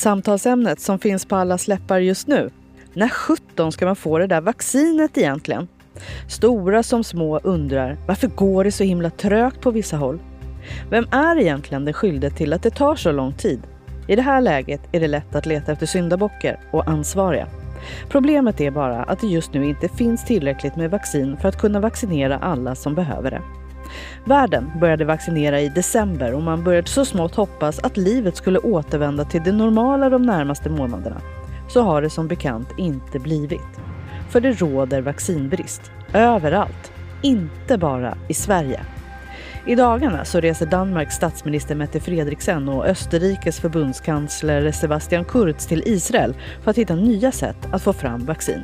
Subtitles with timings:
[0.00, 2.50] Samtalsämnet som finns på alla släppar just nu.
[2.92, 5.68] När 17 ska man få det där vaccinet egentligen?
[6.28, 10.18] Stora som små undrar varför går det så himla trögt på vissa håll?
[10.90, 13.62] Vem är egentligen den skyldige till att det tar så lång tid?
[14.08, 17.46] I det här läget är det lätt att leta efter syndabockar och ansvariga.
[18.08, 21.80] Problemet är bara att det just nu inte finns tillräckligt med vaccin för att kunna
[21.80, 23.59] vaccinera alla som behöver det.
[24.24, 29.24] Världen började vaccinera i december och man började så smått hoppas att livet skulle återvända
[29.24, 31.20] till det normala de närmaste månaderna.
[31.68, 33.80] Så har det som bekant inte blivit.
[34.30, 35.90] För det råder vaccinbrist.
[36.12, 36.92] Överallt.
[37.22, 38.80] Inte bara i Sverige.
[39.66, 46.34] I dagarna så reser Danmarks statsminister Mette Fredriksen och Österrikes förbundskansler Sebastian Kurz till Israel
[46.62, 48.62] för att hitta nya sätt att få fram vaccin.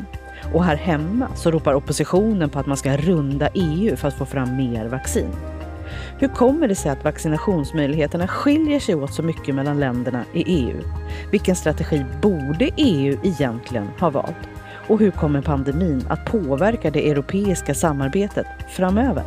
[0.52, 4.26] Och här hemma så ropar oppositionen på att man ska runda EU för att få
[4.26, 5.30] fram mer vaccin.
[6.18, 10.80] Hur kommer det sig att vaccinationsmöjligheterna skiljer sig åt så mycket mellan länderna i EU?
[11.30, 14.48] Vilken strategi borde EU egentligen ha valt?
[14.88, 19.24] Och hur kommer pandemin att påverka det europeiska samarbetet framöver?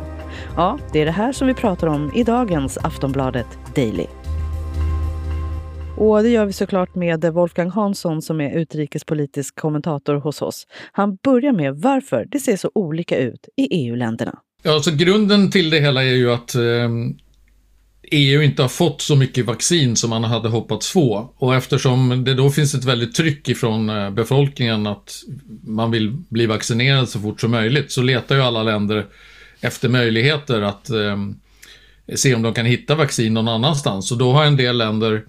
[0.56, 4.06] Ja, det är det här som vi pratar om i dagens Aftonbladet Daily.
[6.00, 10.66] Och det gör vi såklart med Wolfgang Hansson som är utrikespolitisk kommentator hos oss.
[10.92, 14.38] Han börjar med varför det ser så olika ut i EU-länderna.
[14.62, 16.88] Ja, alltså grunden till det hela är ju att eh,
[18.10, 21.34] EU inte har fått så mycket vaccin som man hade hoppats få.
[21.36, 25.22] Och eftersom det då finns ett väldigt tryck ifrån eh, befolkningen att
[25.62, 29.06] man vill bli vaccinerad så fort som möjligt så letar ju alla länder
[29.60, 31.16] efter möjligheter att eh,
[32.14, 34.12] se om de kan hitta vaccin någon annanstans.
[34.12, 35.22] Och då har en del länder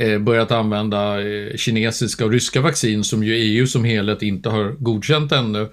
[0.00, 4.72] Eh, börjat använda eh, kinesiska och ryska vaccin som ju EU som helhet inte har
[4.78, 5.68] godkänt ännu.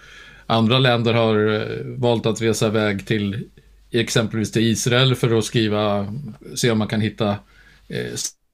[0.48, 3.48] Andra länder har eh, valt att resa iväg till
[3.92, 6.14] exempelvis till Israel för att skriva,
[6.56, 7.36] se om man kan hitta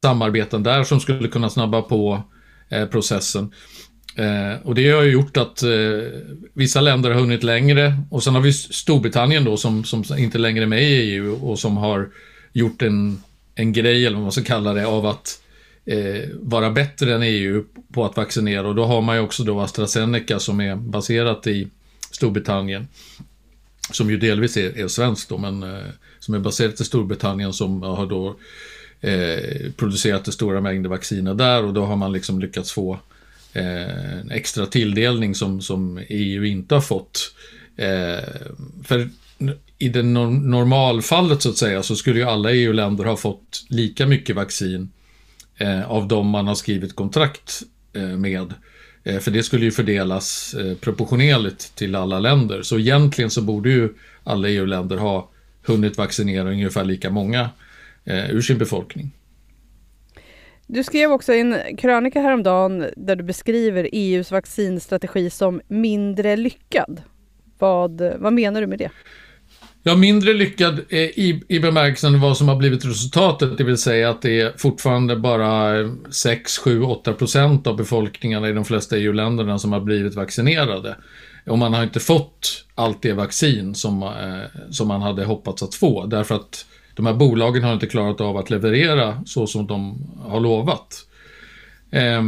[0.03, 2.23] samarbeten där som skulle kunna snabba på
[2.91, 3.52] processen.
[4.16, 5.69] Eh, och det har ju gjort att eh,
[6.53, 10.63] vissa länder har hunnit längre och sen har vi Storbritannien då som, som inte längre
[10.63, 12.09] är med i EU och som har
[12.53, 13.24] gjort en,
[13.56, 15.41] en grej, eller vad man ska kalla det, av att
[15.86, 19.62] eh, vara bättre än EU på att vaccinera och då har man ju också då
[19.62, 21.68] AstraZeneca som är baserat i
[22.12, 22.88] Storbritannien.
[23.92, 25.86] Som ju delvis är, är svenskt då, men eh,
[26.19, 28.36] som är baserat i Storbritannien som har då
[29.02, 33.00] eh, producerat stora mängder vacciner där och då har man liksom lyckats få
[33.53, 37.34] eh, en extra tilldelning som, som EU inte har fått.
[37.78, 38.24] Eh,
[38.84, 39.09] för
[39.78, 44.36] i det normalfallet så att säga så skulle ju alla EU-länder ha fått lika mycket
[44.36, 44.92] vaccin
[45.61, 47.61] eh, av de man har skrivit kontrakt
[47.94, 48.53] eh, med.
[49.03, 52.61] Eh, för det skulle ju fördelas eh, proportionerligt till alla länder.
[52.61, 53.89] Så egentligen så borde ju
[54.23, 55.29] alla EU-länder ha
[55.66, 57.50] hunnit vaccinera ungefär lika många
[58.05, 59.11] eh, ur sin befolkning.
[60.67, 67.01] Du skrev också en krönika häromdagen där du beskriver EUs vaccinstrategi som mindre lyckad.
[67.59, 68.91] Vad, vad menar du med det?
[69.84, 74.09] Ja, mindre lyckad eh, i, i bemärkelsen vad som har blivit resultatet, det vill säga
[74.09, 75.74] att det är fortfarande bara
[76.12, 80.96] 6, 7, 8 procent av befolkningarna i de flesta EU-länderna som har blivit vaccinerade.
[81.46, 85.75] Och man har inte fått allt det vaccin som, eh, som man hade hoppats att
[85.75, 86.66] få, därför att
[86.96, 91.08] de här bolagen har inte klarat av att leverera så som de har lovat.
[91.92, 92.22] Eh,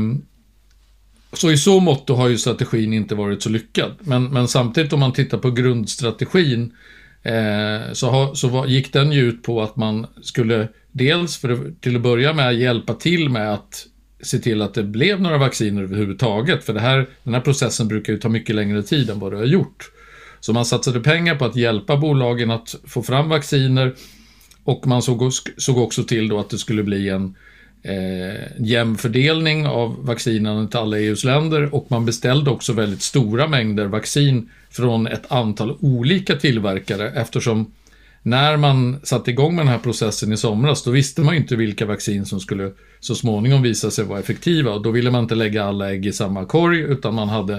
[1.33, 3.91] så i så mått har ju strategin inte varit så lyckad.
[3.99, 6.73] Men, men samtidigt om man tittar på grundstrategin
[7.23, 11.73] eh, så, ha, så var, gick den ju ut på att man skulle dels för,
[11.81, 13.87] till att börja med hjälpa till med att
[14.21, 16.63] se till att det blev några vacciner överhuvudtaget.
[16.63, 19.37] För det här, den här processen brukar ju ta mycket längre tid än vad det
[19.37, 19.91] har gjort.
[20.39, 23.93] Så man satsade pengar på att hjälpa bolagen att få fram vacciner
[24.63, 27.35] och man såg, såg också till då att det skulle bli en
[27.83, 33.47] eh, jämn fördelning av vaccinen till alla EUs länder och man beställde också väldigt stora
[33.47, 37.71] mängder vaccin från ett antal olika tillverkare eftersom
[38.25, 41.85] när man satte igång med den här processen i somras, då visste man inte vilka
[41.85, 44.71] vaccin som skulle så småningom visa sig vara effektiva.
[44.71, 47.53] Och då ville man inte lägga alla ägg i samma korg, utan man hade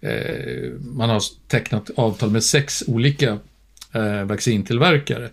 [0.00, 3.38] eh, man har tecknat avtal med sex olika
[3.92, 5.30] eh, vaccintillverkare.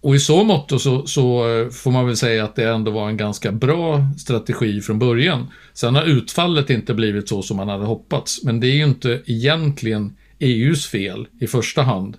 [0.00, 3.08] Och i så mått så, så eh, får man väl säga att det ändå var
[3.08, 5.46] en ganska bra strategi från början.
[5.74, 9.22] Sen har utfallet inte blivit så som man hade hoppats, men det är ju inte
[9.26, 12.16] egentligen EUs fel i första hand,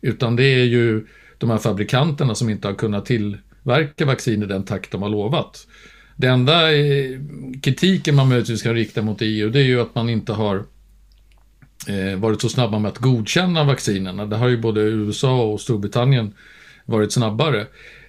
[0.00, 1.06] utan det är ju
[1.38, 5.66] de här fabrikanterna som inte har kunnat tillverka vaccin i den takt de har lovat.
[6.16, 7.18] Den enda eh,
[7.62, 10.64] kritiken man möjligtvis kan rikta mot EU, det är ju att man inte har
[11.88, 14.26] eh, varit så snabba med att godkänna vaccinerna.
[14.26, 16.34] Det har ju både USA och Storbritannien
[16.84, 17.66] varit snabbare.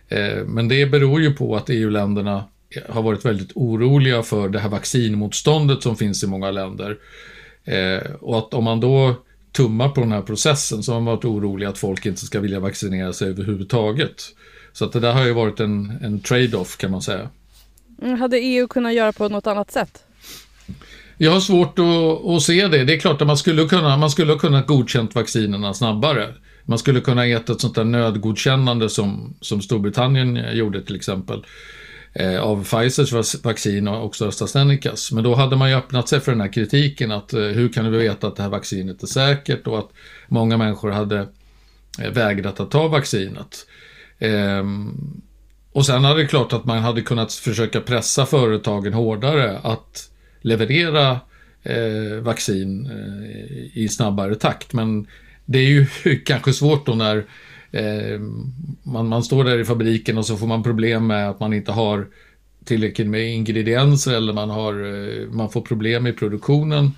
[0.07, 2.43] Eh, men det beror ju på att EU-länderna
[2.89, 6.97] har varit väldigt oroliga för det här vaccinmotståndet som finns i många länder.
[8.19, 9.15] Och att om man då
[9.51, 12.59] tummar på den här processen så har man varit orolig att folk inte ska vilja
[12.59, 14.23] vaccinera sig överhuvudtaget.
[14.73, 17.29] Så att det där har ju varit en, en trade-off kan man säga.
[18.01, 20.03] Mm, hade EU kunnat göra på något annat sätt?
[21.17, 22.83] Jag har svårt att, att se det.
[22.83, 26.33] Det är klart att man skulle kunna, man skulle kunna godkänt vaccinerna snabbare.
[26.65, 31.45] Man skulle kunna gett ett sånt där nödgodkännande som, som Storbritannien gjorde till exempel
[32.13, 35.11] Eh, av Pfizers vaccin och också AstraZenecas.
[35.11, 37.91] Men då hade man ju öppnat sig för den här kritiken att eh, hur kan
[37.91, 39.89] vi veta att det här vaccinet är säkert och att
[40.27, 41.27] många människor hade
[41.99, 43.65] eh, vägrat att ta vaccinet.
[44.19, 45.21] Ehm,
[45.71, 50.09] och sen hade det klart att man hade kunnat försöka pressa företagen hårdare att
[50.41, 51.19] leverera
[51.63, 54.73] eh, vaccin eh, i snabbare takt.
[54.73, 55.07] Men
[55.45, 55.85] det är ju
[56.25, 57.25] kanske svårt då när
[57.71, 58.19] Eh,
[58.83, 61.71] man, man står där i fabriken och så får man problem med att man inte
[61.71, 62.07] har
[62.65, 66.91] tillräckligt med ingredienser eller man, har, eh, man får problem i produktionen.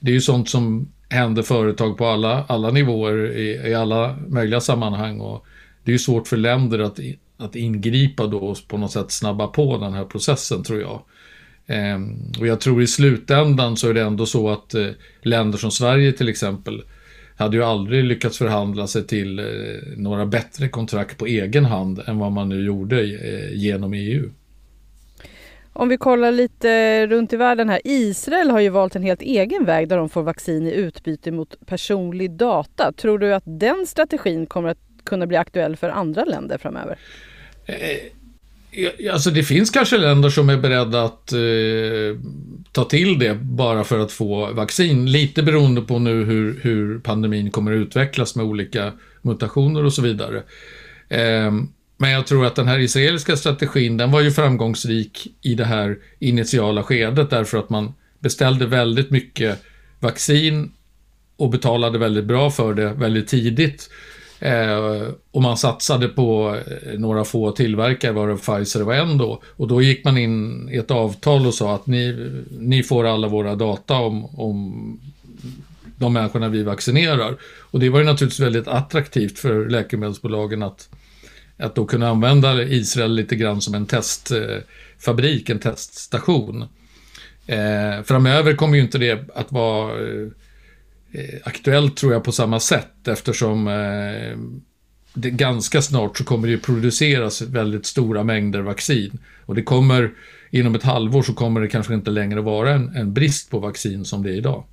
[0.00, 4.60] Det är ju sånt som händer företag på alla, alla nivåer i, i alla möjliga
[4.60, 5.20] sammanhang.
[5.20, 5.46] Och
[5.84, 6.98] det är ju svårt för länder att,
[7.36, 11.02] att ingripa då och på något sätt snabba på den här processen tror jag.
[11.66, 14.88] Ehm, och jag tror i slutändan så är det ändå så att eh,
[15.22, 16.82] länder som Sverige till exempel
[17.36, 19.44] hade ju aldrig lyckats förhandla sig till eh,
[19.96, 24.30] några bättre kontrakt på egen hand än vad man nu gjorde eh, genom EU.
[25.74, 27.80] Om vi kollar lite runt i världen här.
[27.84, 31.66] Israel har ju valt en helt egen väg där de får vaccin i utbyte mot
[31.66, 32.92] personlig data.
[32.92, 36.98] Tror du att den strategin kommer att kunna bli aktuell för andra länder framöver?
[39.12, 42.20] Alltså det finns kanske länder som är beredda att eh,
[42.72, 45.12] ta till det bara för att få vaccin.
[45.12, 48.92] Lite beroende på nu hur, hur pandemin kommer att utvecklas med olika
[49.22, 50.42] mutationer och så vidare.
[51.08, 51.52] Eh,
[51.96, 55.98] men jag tror att den här israeliska strategin, den var ju framgångsrik i det här
[56.18, 59.62] initiala skedet därför att man beställde väldigt mycket
[60.00, 60.72] vaccin
[61.36, 63.90] och betalade väldigt bra för det väldigt tidigt.
[64.42, 69.42] Eh, och man satsade på eh, några få tillverkare, varav Pfizer var en då.
[69.56, 73.28] Och då gick man in i ett avtal och sa att ni, ni får alla
[73.28, 75.00] våra data om, om
[75.96, 77.36] de människorna vi vaccinerar.
[77.60, 80.88] Och det var ju naturligtvis väldigt attraktivt för läkemedelsbolagen att,
[81.56, 86.64] att då kunna använda Israel lite grann som en testfabrik, en teststation.
[87.46, 90.28] Eh, framöver kommer ju inte det att vara Eh,
[91.12, 94.38] Eh, aktuellt tror jag på samma sätt eftersom eh,
[95.14, 99.18] det, ganska snart så kommer det produceras väldigt stora mängder vaccin.
[99.46, 100.10] Och det kommer,
[100.50, 104.04] inom ett halvår så kommer det kanske inte längre vara en, en brist på vaccin
[104.04, 104.64] som det är idag.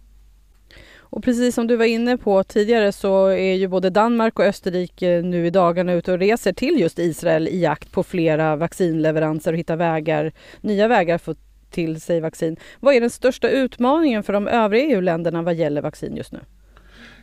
[1.11, 5.21] Och precis som du var inne på tidigare så är ju både Danmark och Österrike
[5.21, 9.59] nu i dagarna ute och reser till just Israel i jakt på flera vaccinleveranser och
[9.59, 10.31] hitta vägar,
[10.61, 11.35] nya vägar för
[11.69, 12.55] till sig vaccin.
[12.79, 16.39] Vad är den största utmaningen för de övriga EU-länderna vad gäller vaccin just nu?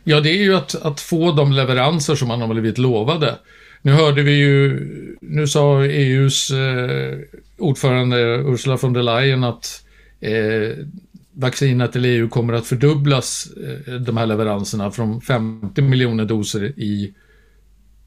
[0.03, 3.35] Ja, det är ju att, att få de leveranser som man har blivit lovade.
[3.81, 4.87] Nu hörde vi ju,
[5.21, 7.17] nu sa EUs eh,
[7.57, 9.83] ordförande Ursula von der Leyen att
[10.19, 10.85] eh,
[11.33, 13.47] vaccinet till EU kommer att fördubblas,
[13.87, 17.13] eh, de här leveranserna, från 50 miljoner doser i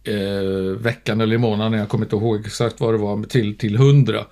[0.05, 3.75] eh, veckan eller i månaden, jag kommer inte ihåg exakt vad det var, till, till
[3.75, 4.27] 100.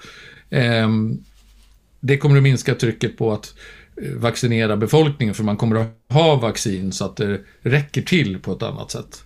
[2.01, 3.55] Det kommer att minska trycket på att
[4.03, 8.53] eh, vaccinera befolkningen för man kommer att ha vaccin så att det räcker till på
[8.53, 9.23] ett annat sätt.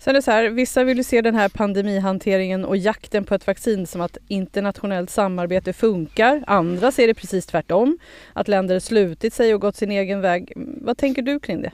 [0.00, 3.34] Sen är det så här, vissa vill ju se den här pandemihanteringen och jakten på
[3.34, 6.44] ett vaccin som att internationellt samarbete funkar.
[6.46, 7.98] Andra ser det precis tvärtom,
[8.32, 10.52] att länder slutit sig och gått sin egen väg.
[10.56, 11.72] Vad tänker du kring det?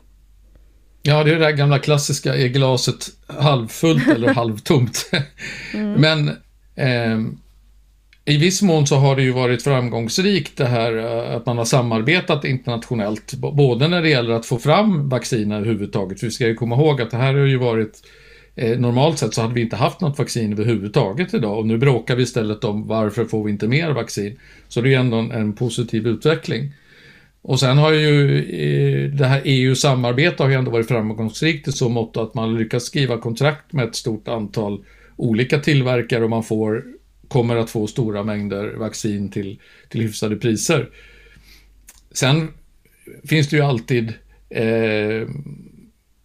[1.03, 5.11] Ja, det är det där gamla klassiska, är glaset halvfullt eller halvtomt?
[5.75, 6.01] Mm.
[6.01, 6.29] Men
[6.75, 7.33] eh,
[8.27, 11.65] i viss mån så har det ju varit framgångsrikt det här eh, att man har
[11.65, 16.55] samarbetat internationellt, både när det gäller att få fram vacciner överhuvudtaget, för vi ska ju
[16.55, 18.03] komma ihåg att det här har ju varit
[18.55, 22.17] eh, Normalt sett så hade vi inte haft något vaccin överhuvudtaget idag och nu bråkar
[22.17, 24.39] vi istället om varför får vi inte mer vaccin.
[24.69, 26.73] Så det är ju ändå en, en positiv utveckling.
[27.43, 31.89] Och sen har ju eh, det här EU-samarbetet har ju ändå varit framgångsrikt i så
[31.89, 34.85] mått att man lyckats skriva kontrakt med ett stort antal
[35.17, 36.85] olika tillverkare och man får
[37.35, 40.89] kommer att få stora mängder vaccin till, till hyfsade priser.
[42.13, 42.49] Sen
[43.25, 44.13] finns det ju alltid
[44.51, 45.29] eh,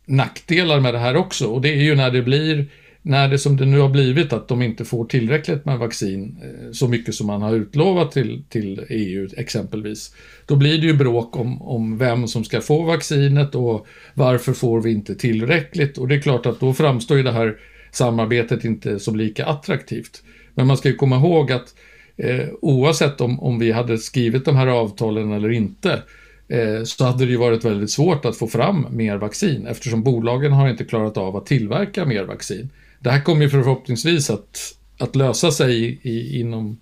[0.05, 2.65] nackdelar med det här också och det är ju när det blir
[3.01, 6.71] när det som det nu har blivit att de inte får tillräckligt med vaccin, eh,
[6.71, 11.37] så mycket som man har utlovat till, till EU exempelvis, då blir det ju bråk
[11.37, 16.15] om, om vem som ska få vaccinet och varför får vi inte tillräckligt och det
[16.15, 17.57] är klart att då framstår ju det här
[17.91, 20.23] samarbetet inte som lika attraktivt.
[20.59, 21.75] Men man ska ju komma ihåg att
[22.17, 26.03] eh, oavsett om, om vi hade skrivit de här avtalen eller inte
[26.47, 30.51] eh, så hade det ju varit väldigt svårt att få fram mer vaccin eftersom bolagen
[30.51, 32.69] har inte klarat av att tillverka mer vaccin.
[32.99, 36.77] Det här kommer ju förhoppningsvis att, att lösa sig i, inom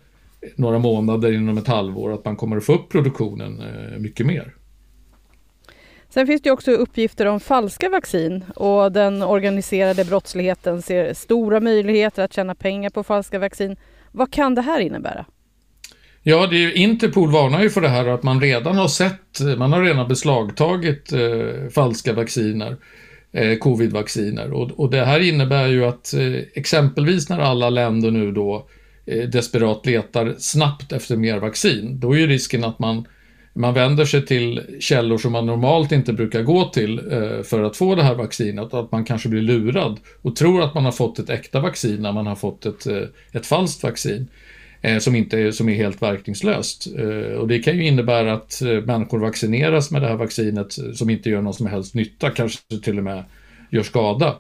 [0.55, 4.53] några månader, inom ett halvår, att man kommer att få upp produktionen eh, mycket mer.
[6.17, 12.24] Sen finns det också uppgifter om falska vaccin och den organiserade brottsligheten ser stora möjligheter
[12.24, 13.77] att tjäna pengar på falska vaccin.
[14.12, 15.25] Vad kan det här innebära?
[16.24, 19.74] Ja, det är, Interpol varnar ju för det här att man redan har sett, man
[19.74, 22.75] har redan beslagtagit eh, falska vacciner,
[23.31, 24.53] eh, covidvacciner.
[24.53, 28.67] Och, och, det här innebär ju att eh, exempelvis när alla länder nu då
[29.05, 33.05] eh, desperat letar snabbt efter mer vaccin, då är ju risken att man
[33.58, 37.78] man vänder sig till källor som man normalt inte brukar gå till eh, för att
[37.78, 41.20] få det här vaccinet, att man kanske blir lurad och tror att man har fått
[41.20, 44.28] ett äkta vaccin när man har fått ett, eh, ett falskt vaccin
[44.82, 46.88] eh, som, inte är, som är helt verkningslöst.
[47.38, 51.42] Och det kan ju innebära att människor vaccineras med det här vaccinet som inte gör
[51.42, 53.24] någon som helst nytta, kanske till och med
[53.70, 54.36] gör skada.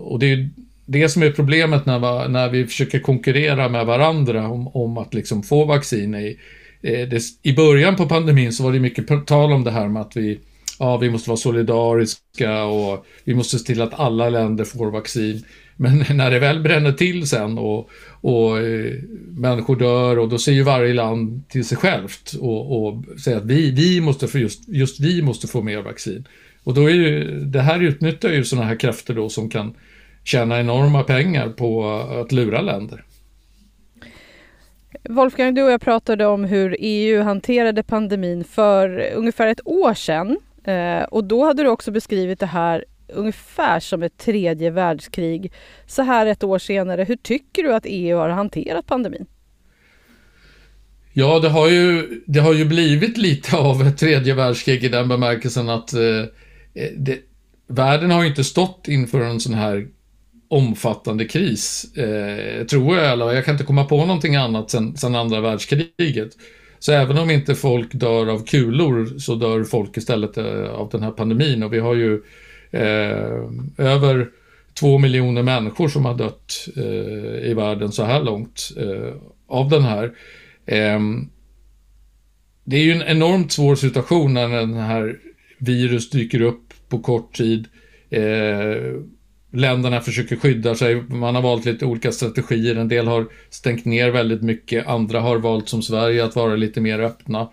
[0.00, 0.48] Och det är
[0.86, 5.42] det som är problemet när, när vi försöker konkurrera med varandra om, om att liksom
[5.42, 6.38] få vaccin i
[6.82, 10.02] Eh, det, i början på pandemin så var det mycket tal om det här med
[10.02, 10.38] att vi,
[10.78, 15.44] ja, vi måste vara solidariska och vi måste se till att alla länder får vaccin.
[15.76, 18.94] Men när det väl bränner till sen och, och eh,
[19.28, 23.46] människor dör och då ser ju varje land till sig självt och, och säger att
[23.46, 26.24] vi, vi måste få just, just vi måste få mer vaccin.
[26.64, 29.74] Och då är ju, det här utnyttjar ju sådana här krafter då som kan
[30.24, 33.04] tjäna enorma pengar på att lura länder.
[35.08, 40.38] Wolfgang, du och jag pratade om hur EU hanterade pandemin för ungefär ett år sedan.
[40.64, 45.52] Eh, och då hade du också beskrivit det här ungefär som ett tredje världskrig.
[45.86, 49.26] Så här ett år senare, hur tycker du att EU har hanterat pandemin?
[51.12, 55.08] Ja, det har ju, det har ju blivit lite av ett tredje världskrig i den
[55.08, 56.00] bemärkelsen att eh,
[56.74, 57.18] eh det,
[57.66, 59.86] världen har ju inte stått inför en sån här
[60.52, 65.14] omfattande kris, eh, tror jag eller Jag kan inte komma på någonting annat sen, sen
[65.14, 66.30] andra världskriget.
[66.78, 71.02] Så även om inte folk dör av kulor så dör folk istället eh, av den
[71.02, 72.22] här pandemin och vi har ju
[72.70, 74.28] eh, över
[74.80, 79.14] två miljoner människor som har dött eh, i världen så här långt eh,
[79.48, 80.12] av den här.
[80.66, 81.28] Ehm,
[82.64, 85.18] det är ju en enormt svår situation när den här
[85.58, 87.66] virus dyker upp på kort tid.
[88.10, 88.94] Eh,
[89.52, 91.02] Länderna försöker skydda sig.
[91.02, 92.76] Man har valt lite olika strategier.
[92.76, 94.86] En del har stängt ner väldigt mycket.
[94.86, 97.48] Andra har valt som Sverige att vara lite mer öppna.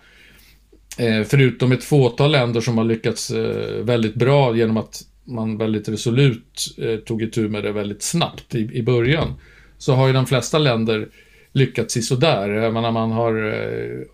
[0.98, 5.88] Eh, förutom ett fåtal länder som har lyckats eh, väldigt bra genom att man väldigt
[5.88, 9.34] resolut eh, tog itu med det väldigt snabbt i, i början.
[9.78, 11.08] Så har ju de flesta länder
[11.52, 12.48] lyckats i sådär.
[12.48, 14.06] Jag menar, man har eh,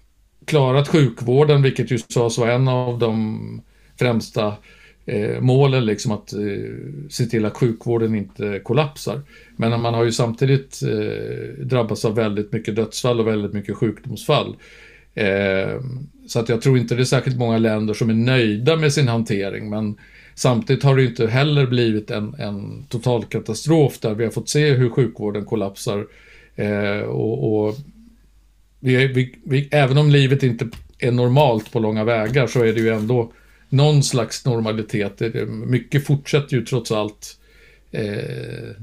[0.45, 3.63] klarat sjukvården, vilket ju sades vara en av de
[3.99, 4.55] främsta
[5.07, 6.41] eh, målen liksom att eh,
[7.11, 9.23] se till att sjukvården inte kollapsar.
[9.57, 14.57] Men man har ju samtidigt eh, drabbats av väldigt mycket dödsfall och väldigt mycket sjukdomsfall.
[15.15, 15.81] Eh,
[16.27, 19.09] så att jag tror inte det är särskilt många länder som är nöjda med sin
[19.09, 19.97] hantering, men
[20.35, 24.71] samtidigt har det inte heller blivit en, en total katastrof där vi har fått se
[24.71, 26.07] hur sjukvården kollapsar.
[26.57, 27.77] Eh, och, och
[28.81, 32.81] vi, vi, vi, även om livet inte är normalt på långa vägar så är det
[32.81, 33.33] ju ändå
[33.69, 35.23] någon slags normalitet.
[35.49, 37.39] Mycket fortsätter ju trots allt
[37.91, 38.05] eh,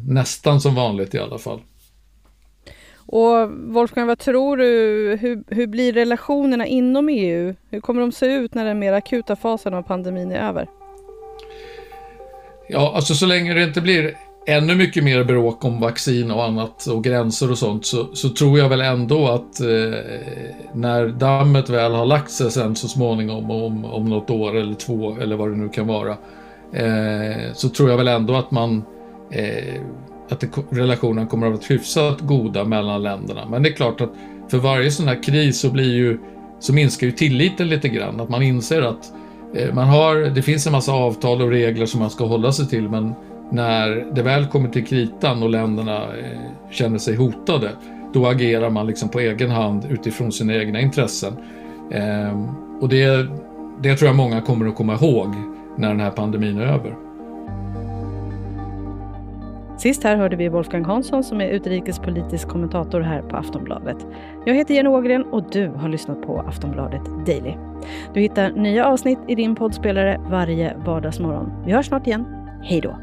[0.08, 1.62] nästan som vanligt i alla fall.
[3.06, 4.66] Och Wolfgang, vad tror du,
[5.22, 7.56] hur, hur blir relationerna inom EU?
[7.70, 10.68] Hur kommer de se ut när den mer akuta fasen av pandemin är över?
[12.70, 16.86] Ja, alltså så länge det inte blir ännu mycket mer bråk om vaccin och annat
[16.86, 20.00] och gränser och sånt så, så tror jag väl ändå att eh,
[20.74, 25.18] när dammet väl har lagt sig sen så småningom om, om något år eller två
[25.22, 26.18] eller vad det nu kan vara
[26.74, 28.84] eh, så tror jag väl ändå att man
[29.32, 29.82] eh,
[30.30, 33.46] att det, relationen kommer att vara hyfsat goda mellan länderna.
[33.50, 34.12] Men det är klart att
[34.50, 36.20] för varje sån här kris så blir ju
[36.60, 38.20] så minskar ju tilliten lite grann.
[38.20, 39.14] Att man inser att
[39.56, 42.68] eh, man har, det finns en massa avtal och regler som man ska hålla sig
[42.68, 43.14] till men
[43.50, 47.70] när det väl kommer till kritan och länderna eh, känner sig hotade,
[48.14, 51.34] då agerar man liksom på egen hand utifrån sina egna intressen.
[51.92, 52.48] Ehm,
[52.82, 53.28] och det,
[53.82, 55.36] det tror jag många kommer att komma ihåg
[55.78, 56.96] när den här pandemin är över.
[59.78, 63.98] Sist här hörde vi Wolfgang Hansson som är utrikespolitisk kommentator här på Aftonbladet.
[64.46, 67.54] Jag heter Jenny Ågren och du har lyssnat på Aftonbladet Daily.
[68.14, 71.52] Du hittar nya avsnitt i din poddspelare varje vardagsmorgon.
[71.66, 72.26] Vi hörs snart igen.
[72.64, 73.03] Hej då!